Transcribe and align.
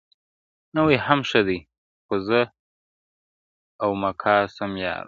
نوي 0.75 0.97
هم 1.05 1.19
ښه 1.29 1.41
دي 1.47 1.59
خو 2.05 2.15
زه 2.27 2.39
وامقاسم 3.81 4.71
یاره, 4.83 4.99